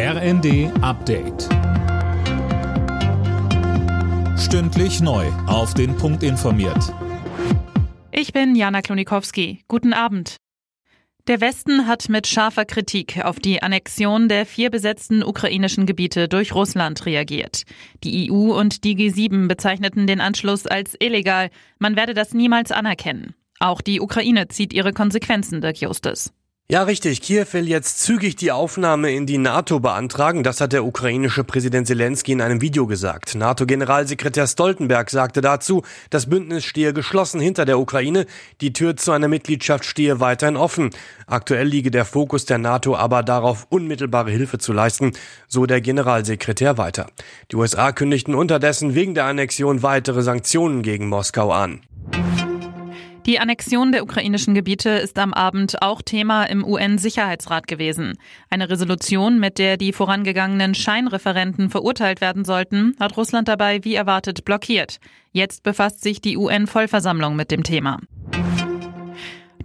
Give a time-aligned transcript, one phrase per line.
[0.00, 1.48] RND Update.
[4.38, 5.26] Stündlich neu.
[5.48, 6.94] Auf den Punkt informiert.
[8.12, 9.64] Ich bin Jana Klonikowski.
[9.66, 10.36] Guten Abend.
[11.26, 16.54] Der Westen hat mit scharfer Kritik auf die Annexion der vier besetzten ukrainischen Gebiete durch
[16.54, 17.64] Russland reagiert.
[18.04, 21.50] Die EU und die G7 bezeichneten den Anschluss als illegal.
[21.80, 23.34] Man werde das niemals anerkennen.
[23.58, 26.32] Auch die Ukraine zieht ihre Konsequenzen, Dirk Justus.
[26.70, 27.22] Ja, richtig.
[27.22, 30.42] Kiew will jetzt zügig die Aufnahme in die NATO beantragen.
[30.42, 33.34] Das hat der ukrainische Präsident Zelensky in einem Video gesagt.
[33.34, 38.26] NATO-Generalsekretär Stoltenberg sagte dazu, das Bündnis stehe geschlossen hinter der Ukraine.
[38.60, 40.90] Die Tür zu einer Mitgliedschaft stehe weiterhin offen.
[41.26, 45.12] Aktuell liege der Fokus der NATO aber darauf, unmittelbare Hilfe zu leisten,
[45.46, 47.06] so der Generalsekretär weiter.
[47.50, 51.80] Die USA kündigten unterdessen wegen der Annexion weitere Sanktionen gegen Moskau an.
[53.28, 58.14] Die Annexion der ukrainischen Gebiete ist am Abend auch Thema im UN-Sicherheitsrat gewesen.
[58.48, 64.46] Eine Resolution, mit der die vorangegangenen Scheinreferenten verurteilt werden sollten, hat Russland dabei wie erwartet
[64.46, 64.98] blockiert.
[65.30, 67.98] Jetzt befasst sich die UN-Vollversammlung mit dem Thema.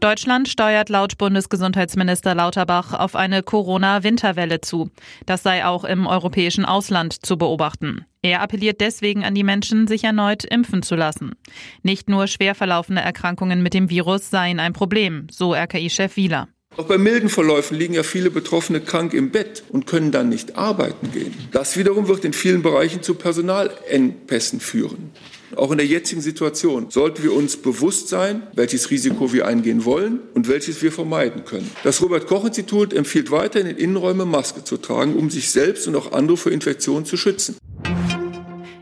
[0.03, 4.89] Deutschland steuert laut Bundesgesundheitsminister Lauterbach auf eine Corona-Winterwelle zu.
[5.25, 8.05] Das sei auch im europäischen Ausland zu beobachten.
[8.21, 11.35] Er appelliert deswegen an die Menschen, sich erneut impfen zu lassen.
[11.83, 16.49] Nicht nur schwer verlaufende Erkrankungen mit dem Virus seien ein Problem, so RKI-Chef Wieler.
[16.75, 20.57] Auch bei milden Verläufen liegen ja viele Betroffene krank im Bett und können dann nicht
[20.57, 21.33] arbeiten gehen.
[21.53, 25.11] Das wiederum wird in vielen Bereichen zu Personalengpässen führen.
[25.57, 30.19] Auch in der jetzigen Situation sollten wir uns bewusst sein, welches Risiko wir eingehen wollen
[30.33, 31.69] und welches wir vermeiden können.
[31.83, 35.87] Das Robert Koch Institut empfiehlt weiter in den Innenräumen Maske zu tragen, um sich selbst
[35.87, 37.57] und auch andere vor Infektionen zu schützen.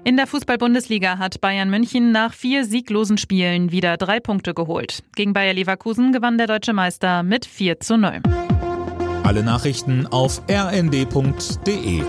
[0.03, 5.03] In der Fußball-Bundesliga hat Bayern München nach vier sieglosen Spielen wieder drei Punkte geholt.
[5.15, 8.21] Gegen Bayer Leverkusen gewann der deutsche Meister mit 4 zu 0.
[9.23, 12.01] Alle Nachrichten auf rnd.de